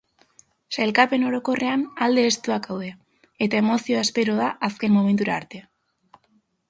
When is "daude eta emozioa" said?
2.71-4.01